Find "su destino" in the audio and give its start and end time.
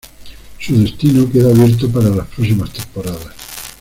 0.57-1.31